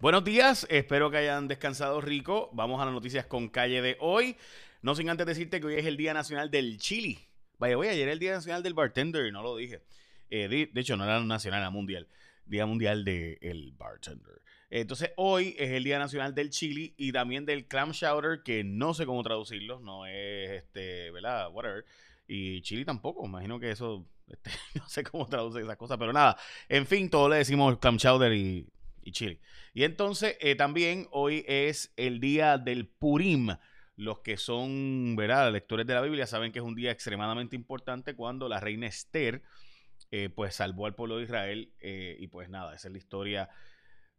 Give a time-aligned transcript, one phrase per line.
[0.00, 2.48] Buenos días, espero que hayan descansado rico.
[2.54, 4.34] Vamos a las noticias con calle de hoy.
[4.80, 7.18] No sin antes decirte que hoy es el Día Nacional del Chili.
[7.58, 9.82] Vaya, voy ayer era el Día Nacional del Bartender, no lo dije.
[10.30, 12.08] Eh, de, hecho, no era nacional, era mundial.
[12.46, 14.40] Día Mundial del Bartender.
[14.70, 18.94] Entonces, hoy es el Día Nacional del Chili y también del Clam Chowder, que no
[18.94, 21.50] sé cómo traducirlo, no es, este, ¿verdad?
[21.52, 21.84] Whatever.
[22.26, 26.38] Y chili tampoco, imagino que eso, este, no sé cómo traducir esas cosas, pero nada.
[26.70, 28.66] En fin, todos le decimos Clam Chowder y
[29.10, 29.40] y Chile.
[29.74, 33.50] Y entonces eh, también hoy es el día del Purim.
[33.96, 38.14] Los que son, ¿verdad?, lectores de la Biblia saben que es un día extremadamente importante
[38.14, 39.42] cuando la reina Esther,
[40.10, 41.72] eh, pues salvó al pueblo de Israel.
[41.80, 43.50] Eh, y pues nada, esa es la historia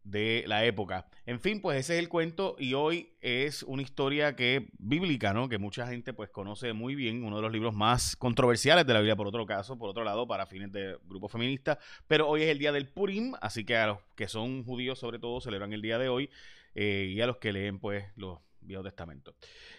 [0.04, 1.08] de la época.
[1.26, 5.48] En fin, pues ese es el cuento y hoy es una historia que bíblica, ¿no?
[5.48, 9.00] Que mucha gente pues conoce muy bien, uno de los libros más controversiales de la
[9.00, 12.50] Biblia por otro caso, por otro lado, para fines de grupo feminista, pero hoy es
[12.50, 15.82] el día del Purim, así que a los que son judíos sobre todo celebran el
[15.82, 16.30] día de hoy
[16.76, 19.36] eh, y a los que leen pues los Viejo Testamento.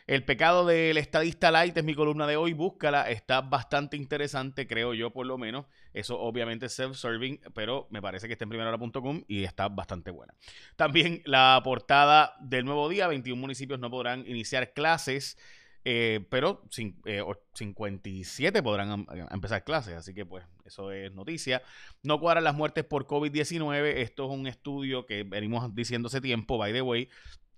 [0.06, 2.52] El pecado del estadista light es mi columna de hoy.
[2.52, 5.66] Búscala, está bastante interesante, creo yo, por lo menos.
[5.92, 10.34] Eso obviamente es self-serving, pero me parece que está en primerahora.com y está bastante buena.
[10.76, 15.36] También la portada del nuevo día: 21 municipios no podrán iniciar clases.
[15.84, 21.62] Eh, pero 57 eh, podrán em, empezar clases, así que pues eso es noticia.
[22.02, 26.56] No cuadran las muertes por COVID-19, esto es un estudio que venimos diciendo hace tiempo,
[26.56, 27.08] by the way,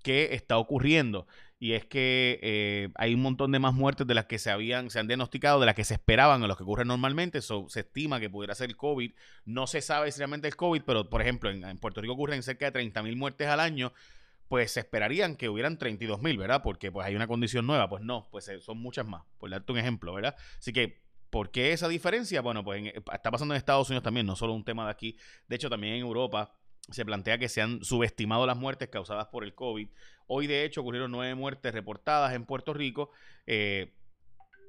[0.04, 1.26] que está ocurriendo.
[1.58, 4.90] Y es que eh, hay un montón de más muertes de las que se habían,
[4.90, 7.40] se han diagnosticado, de las que se esperaban, a los que ocurren normalmente.
[7.40, 9.12] se estima que pudiera ser el COVID.
[9.46, 12.70] No se sabe si realmente el COVID, pero por ejemplo, en, Puerto Rico ocurren cerca
[12.70, 13.92] de 30.000 mil muertes al año.
[14.48, 16.62] Pues se esperarían que hubieran 32 mil, ¿verdad?
[16.62, 17.88] Porque pues hay una condición nueva.
[17.88, 19.22] Pues no, pues eh, son muchas más.
[19.38, 20.36] Por darte un ejemplo, ¿verdad?
[20.58, 22.42] Así que ¿Por qué esa diferencia?
[22.42, 25.16] Bueno, pues está pasando en Estados Unidos también, no solo un tema de aquí.
[25.48, 26.54] De hecho, también en Europa
[26.90, 29.88] se plantea que se han subestimado las muertes causadas por el COVID.
[30.26, 33.10] Hoy, de hecho, ocurrieron nueve muertes reportadas en Puerto Rico,
[33.46, 33.92] eh,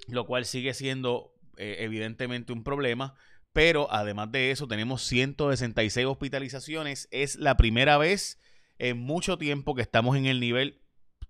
[0.07, 3.15] lo cual sigue siendo eh, evidentemente un problema.
[3.53, 7.07] Pero además de eso, tenemos 166 hospitalizaciones.
[7.11, 8.39] Es la primera vez
[8.79, 10.81] en mucho tiempo que estamos en el nivel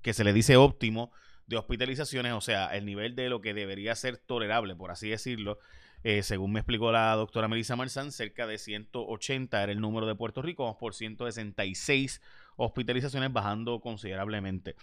[0.02, 1.12] que se le dice óptimo
[1.48, 5.60] de hospitalizaciones, o sea, el nivel de lo que debería ser tolerable, por así decirlo.
[6.04, 10.16] Eh, según me explicó la doctora Melissa Marzán, cerca de 180 era el número de
[10.16, 12.22] Puerto Rico, vamos por 166
[12.58, 14.76] hospitalizaciones, bajando considerablemente.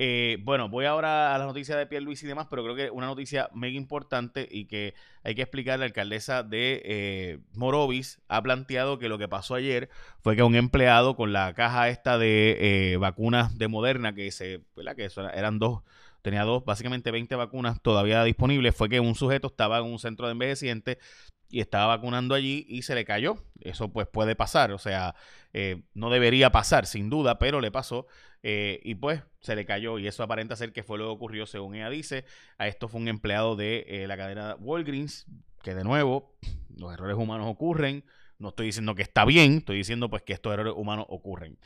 [0.00, 2.90] Eh, bueno, voy ahora a la noticia de Pierre Luis y demás, pero creo que
[2.90, 4.94] una noticia mega importante y que
[5.24, 9.90] hay que explicar, la alcaldesa de eh, Morovis ha planteado que lo que pasó ayer
[10.20, 14.94] fue que un empleado con la caja esta de vacunas de Moderna, que se, ¿verdad?
[14.94, 15.82] que eran dos
[16.22, 20.26] tenía dos, básicamente 20 vacunas todavía disponibles, fue que un sujeto estaba en un centro
[20.26, 20.98] de envejecientes
[21.50, 23.36] y estaba vacunando allí y se le cayó.
[23.60, 25.14] Eso pues puede pasar, o sea,
[25.52, 28.06] eh, no debería pasar sin duda, pero le pasó
[28.42, 31.46] eh, y pues se le cayó y eso aparenta ser que fue lo que ocurrió
[31.46, 32.24] según ella dice.
[32.58, 35.26] A esto fue un empleado de eh, la cadena Walgreens,
[35.62, 36.36] que de nuevo,
[36.76, 38.04] los errores humanos ocurren.
[38.38, 41.58] No estoy diciendo que está bien, estoy diciendo pues que estos errores humanos ocurren.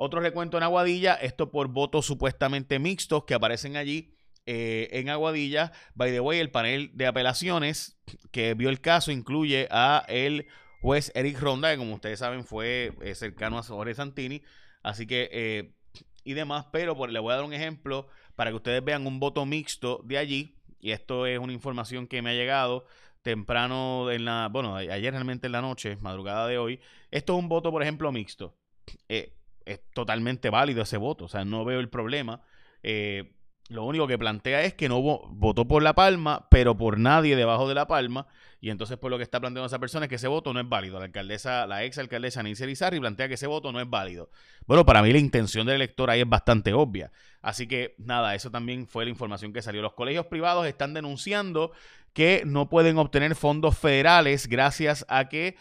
[0.00, 4.14] Otro recuento en Aguadilla, esto por votos supuestamente mixtos que aparecen allí.
[4.46, 7.98] Eh, en Aguadilla, by the way, el panel de apelaciones
[8.30, 10.46] que vio el caso incluye a el
[10.80, 14.40] juez Eric Ronda, que como ustedes saben fue eh, cercano a Jorge Santini,
[14.84, 15.74] así que eh,
[16.22, 19.44] y demás, pero le voy a dar un ejemplo para que ustedes vean un voto
[19.46, 22.86] mixto de allí, y esto es una información que me ha llegado
[23.22, 26.80] temprano en la, bueno, ayer realmente en la noche, madrugada de hoy,
[27.10, 28.54] esto es un voto, por ejemplo, mixto.
[29.68, 31.26] Es totalmente válido ese voto.
[31.26, 32.42] O sea, no veo el problema.
[32.82, 33.34] Eh,
[33.68, 37.68] lo único que plantea es que no votó por La Palma, pero por nadie debajo
[37.68, 38.26] de La Palma.
[38.60, 40.68] Y entonces, por lo que está planteando esa persona es que ese voto no es
[40.68, 40.98] válido.
[40.98, 44.30] La alcaldesa, la ex alcaldesa Nancy Elizarri plantea que ese voto no es válido.
[44.66, 47.12] Bueno, para mí la intención del elector ahí es bastante obvia.
[47.42, 49.82] Así que, nada, eso también fue la información que salió.
[49.82, 51.72] Los colegios privados están denunciando
[52.14, 55.56] que no pueden obtener fondos federales gracias a que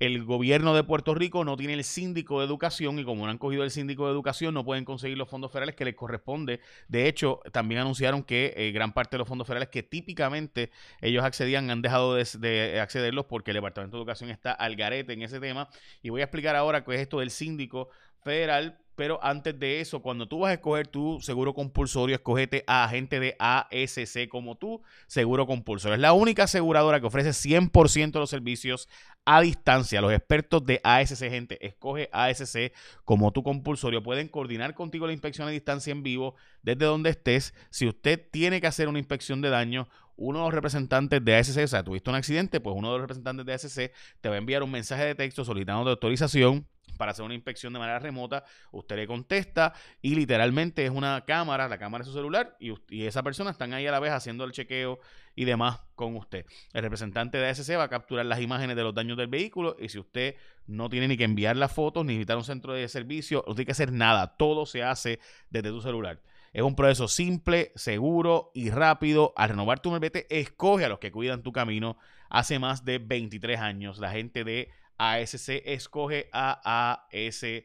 [0.00, 3.38] el gobierno de Puerto Rico no tiene el síndico de educación y como no han
[3.38, 6.60] cogido el síndico de educación no pueden conseguir los fondos federales que les corresponde.
[6.88, 10.70] De hecho, también anunciaron que eh, gran parte de los fondos federales que típicamente
[11.00, 15.12] ellos accedían han dejado de, de, accederlos porque el Departamento de Educación está al garete
[15.12, 15.68] en ese tema.
[16.02, 17.88] Y voy a explicar ahora qué es esto del síndico
[18.24, 22.84] federal pero antes de eso, cuando tú vas a escoger tu seguro compulsorio, escogete a
[22.84, 25.94] agente de ASC como tú, seguro compulsorio.
[25.94, 28.88] Es la única aseguradora que ofrece 100% de los servicios
[29.24, 30.00] a distancia.
[30.00, 32.72] Los expertos de ASC, gente, escoge ASC
[33.04, 34.02] como tu compulsorio.
[34.02, 37.52] Pueden coordinar contigo la inspección a distancia en vivo desde donde estés.
[37.70, 41.58] Si usted tiene que hacer una inspección de daño, uno de los representantes de ASC,
[41.64, 44.38] o sea, tuviste un accidente, pues uno de los representantes de ASC te va a
[44.38, 48.96] enviar un mensaje de texto solicitando autorización para hacer una inspección de manera remota, usted
[48.96, 53.22] le contesta y literalmente es una cámara, la cámara de su celular y, y esa
[53.22, 55.00] persona están ahí a la vez haciendo el chequeo
[55.34, 56.46] y demás con usted.
[56.72, 59.88] El representante de ASC va a capturar las imágenes de los daños del vehículo y
[59.88, 60.36] si usted
[60.66, 63.66] no tiene ni que enviar las fotos, ni visitar un centro de servicio, no tiene
[63.66, 65.18] que hacer nada, todo se hace
[65.50, 66.20] desde tu celular.
[66.54, 69.32] Es un proceso simple, seguro y rápido.
[69.36, 71.98] Al renovar tu malvete, escoge a los que cuidan tu camino.
[72.30, 77.64] Hace más de 23 años, la gente de ASC escoge a ASC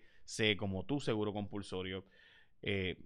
[0.58, 2.06] como tu seguro compulsorio.
[2.62, 2.98] Eh,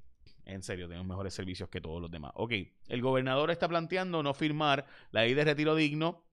[0.45, 2.31] en serio, tenemos mejores servicios que todos los demás.
[2.35, 2.51] Ok,
[2.89, 6.23] el gobernador está planteando no firmar la ley de retiro digno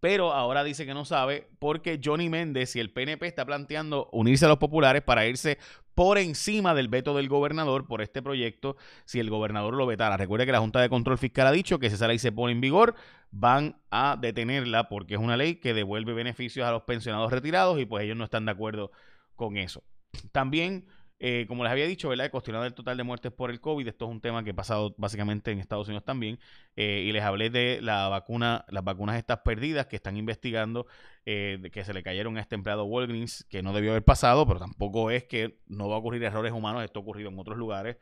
[0.00, 4.44] pero ahora dice que no sabe porque Johnny Méndez y el PNP está planteando unirse
[4.44, 5.58] a los populares para irse
[5.94, 10.16] por encima del veto del gobernador por este proyecto si el gobernador lo vetara.
[10.16, 12.52] Recuerde que la Junta de Control Fiscal ha dicho que si esa ley se pone
[12.52, 12.94] en vigor,
[13.32, 17.84] van a detenerla porque es una ley que devuelve beneficios a los pensionados retirados y
[17.84, 18.92] pues ellos no están de acuerdo
[19.34, 19.82] con eso.
[20.30, 20.86] También
[21.20, 22.30] eh, como les había dicho, ¿verdad?
[22.30, 23.88] Cuestionado el total de muertes por el COVID.
[23.88, 26.38] Esto es un tema que ha pasado básicamente en Estados Unidos también.
[26.76, 30.86] Eh, y les hablé de la vacuna, las vacunas estas perdidas que están investigando,
[31.26, 34.60] eh, que se le cayeron a este empleado Walgreens, que no debió haber pasado, pero
[34.60, 36.84] tampoco es que no va a ocurrir errores humanos.
[36.84, 37.96] Esto ha ocurrido en otros lugares.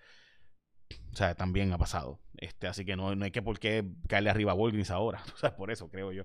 [1.13, 2.21] O sea, también ha pasado.
[2.37, 5.23] Este, así que no, no hay que por qué caerle arriba a Walgreens ahora.
[5.35, 6.25] O sea, por eso creo yo.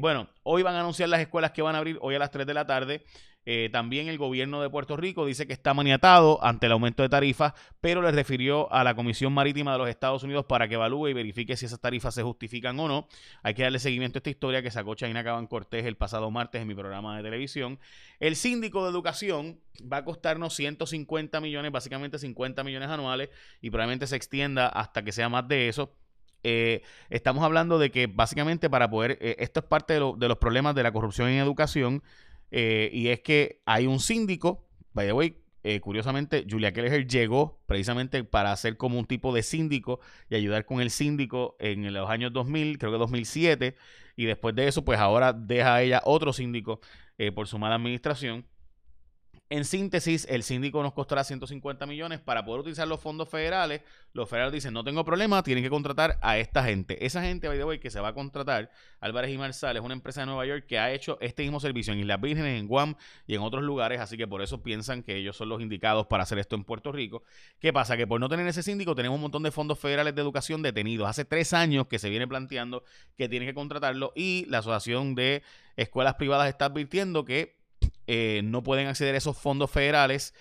[0.00, 2.46] bueno, hoy van a anunciar las escuelas que van a abrir hoy a las 3
[2.46, 3.04] de la tarde.
[3.46, 7.10] Eh, también el gobierno de Puerto Rico dice que está maniatado ante el aumento de
[7.10, 11.08] tarifas, pero le refirió a la Comisión Marítima de los Estados Unidos para que evalúe
[11.08, 13.08] y verifique si esas tarifas se justifican o no.
[13.42, 16.62] Hay que darle seguimiento a esta historia que sacó Chaina Caban Cortés el pasado martes
[16.62, 17.78] en mi programa de televisión.
[18.18, 19.60] El síndico de educación
[19.92, 23.28] va a costarnos 150 millones, básicamente 50 millones anuales,
[23.60, 25.94] y probablemente se extienda hasta que sea más de eso.
[26.46, 30.38] Eh, estamos hablando de que básicamente para poder, eh, esto es parte de, de los
[30.38, 32.02] problemas de la corrupción en educación,
[32.56, 37.60] eh, y es que hay un síndico, by the way, eh, curiosamente, Julia Keller llegó
[37.66, 39.98] precisamente para ser como un tipo de síndico
[40.30, 43.74] y ayudar con el síndico en los años 2000, creo que 2007,
[44.14, 46.78] y después de eso, pues ahora deja a ella otro síndico
[47.18, 48.46] eh, por su mala administración.
[49.54, 53.82] En síntesis, el síndico nos costará 150 millones para poder utilizar los fondos federales.
[54.12, 57.06] Los federales dicen, no tengo problema, tienen que contratar a esta gente.
[57.06, 59.94] Esa gente, by the way, que se va a contratar, Álvarez y Marsal, es una
[59.94, 62.96] empresa de Nueva York que ha hecho este mismo servicio en Islas Vírgenes, en Guam
[63.28, 66.24] y en otros lugares, así que por eso piensan que ellos son los indicados para
[66.24, 67.22] hacer esto en Puerto Rico.
[67.60, 67.96] ¿Qué pasa?
[67.96, 71.08] Que por no tener ese síndico tenemos un montón de fondos federales de educación detenidos.
[71.08, 72.82] Hace tres años que se viene planteando
[73.16, 75.44] que tienen que contratarlo y la Asociación de
[75.76, 77.62] Escuelas Privadas está advirtiendo que
[78.06, 80.34] eh, no pueden acceder a esos fondos federales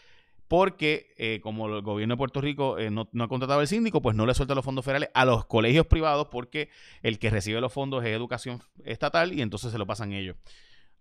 [0.47, 4.15] porque eh, como el gobierno de Puerto Rico eh, no, ha contratado al síndico, pues
[4.15, 6.69] no le suelta los fondos federales a los colegios privados porque
[7.01, 10.35] el que recibe los fondos es educación estatal y entonces se lo pasan ellos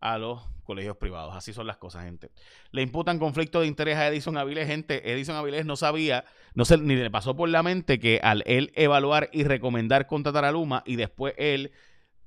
[0.00, 1.35] a los colegios privados.
[1.35, 2.31] Así son las cosas, gente.
[2.70, 4.67] Le imputan conflicto de interés a Edison Avilés.
[4.67, 6.25] Gente, Edison Avilés no sabía,
[6.55, 10.44] no se, ni le pasó por la mente que al él evaluar y recomendar contratar
[10.44, 11.73] a Luma y después él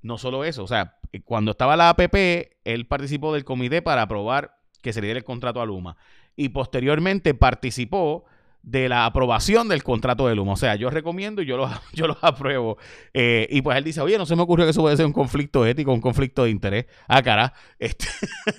[0.05, 2.15] no solo eso, o sea, cuando estaba la APP,
[2.63, 5.97] él participó del comité para aprobar que se le diera el contrato a Luma.
[6.35, 8.25] Y posteriormente participó
[8.65, 10.53] de la aprobación del contrato de Luma.
[10.53, 12.77] O sea, yo recomiendo y yo los, yo los apruebo.
[13.13, 15.13] Eh, y pues él dice, oye, no se me ocurrió que eso puede ser un
[15.13, 16.85] conflicto ético, un conflicto de interés.
[17.07, 17.53] Ah, cara.
[17.77, 18.07] Este,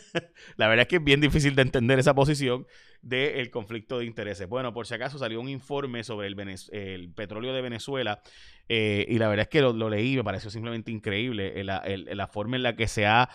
[0.56, 2.66] la verdad es que es bien difícil de entender esa posición
[3.02, 4.48] del conflicto de intereses.
[4.48, 8.20] Bueno, por si acaso salió un informe sobre el, petróleo de Venezuela
[8.68, 12.56] eh, y la verdad es que lo, leí y me pareció simplemente increíble la forma
[12.56, 13.28] en la que se ha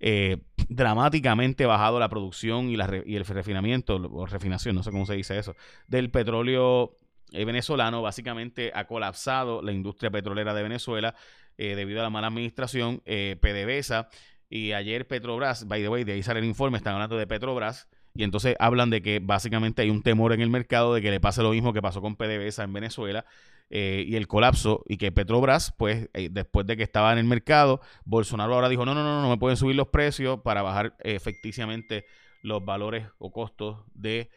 [0.00, 0.38] eh,
[0.68, 5.14] dramáticamente bajado la producción y, la, y el refinamiento, o refinación, no sé cómo se
[5.14, 5.54] dice eso,
[5.86, 6.96] del petróleo
[7.32, 8.02] eh, venezolano.
[8.02, 11.14] Básicamente ha colapsado la industria petrolera de Venezuela
[11.58, 13.00] debido a la mala administración.
[13.06, 14.10] PDVSA
[14.50, 17.88] y ayer Petrobras, by the way, de ahí sale el informe, están hablando de Petrobras
[18.14, 21.20] y entonces hablan de que básicamente hay un temor en el mercado de que le
[21.20, 23.26] pase lo mismo que pasó con PDVSA en Venezuela
[23.70, 27.24] eh, y el colapso y que Petrobras, pues eh, después de que estaba en el
[27.24, 30.96] mercado, Bolsonaro ahora dijo, no, no, no, no me pueden subir los precios para bajar
[31.00, 32.04] efectivamente
[32.42, 34.30] los valores o costos de...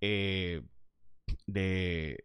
[0.00, 0.62] Eh,
[1.46, 2.18] de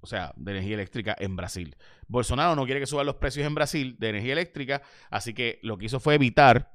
[0.00, 1.76] o sea, de energía eléctrica en Brasil.
[2.08, 5.78] Bolsonaro no quiere que suban los precios en Brasil de energía eléctrica, así que lo
[5.78, 6.74] que hizo fue evitar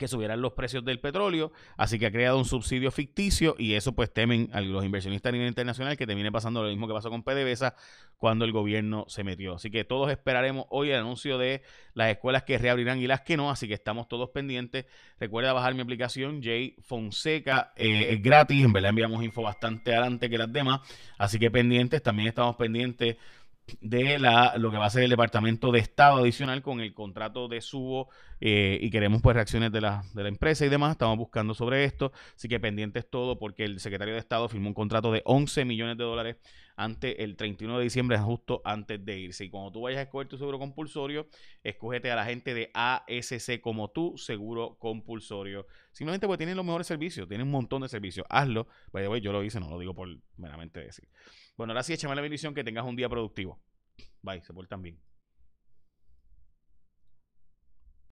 [0.00, 3.92] que subieran los precios del petróleo, así que ha creado un subsidio ficticio y eso
[3.92, 6.94] pues temen a los inversionistas a nivel internacional que te viene pasando lo mismo que
[6.94, 7.74] pasó con PDVSA
[8.16, 9.56] cuando el gobierno se metió.
[9.56, 11.60] Así que todos esperaremos hoy el anuncio de
[11.92, 14.86] las escuelas que reabrirán y las que no, así que estamos todos pendientes.
[15.18, 20.30] Recuerda bajar mi aplicación J Fonseca, eh, es gratis, en verdad enviamos info bastante adelante
[20.30, 20.80] que las demás,
[21.18, 23.18] así que pendientes, también estamos pendientes
[23.80, 27.48] de la, lo que va a ser el Departamento de Estado adicional con el contrato
[27.48, 28.08] de subo
[28.40, 30.92] eh, y queremos pues reacciones de la, de la empresa y demás.
[30.92, 34.74] Estamos buscando sobre esto, así que pendientes todo porque el secretario de Estado firmó un
[34.74, 36.36] contrato de 11 millones de dólares
[36.80, 39.44] ante el 31 de diciembre, justo antes de irse.
[39.44, 41.28] Y cuando tú vayas a escoger tu seguro compulsorio,
[41.62, 45.66] escógete a la gente de ASC como tú, seguro compulsorio.
[45.92, 48.26] Simplemente porque tienen los mejores servicios, tienen un montón de servicios.
[48.30, 48.66] Hazlo.
[48.92, 50.08] By the way, yo lo hice, no lo digo por
[50.38, 51.06] meramente decir.
[51.60, 53.60] Bueno, ahora sí, échame la bendición que tengas un día productivo.
[54.22, 54.98] Bye, se portan bien.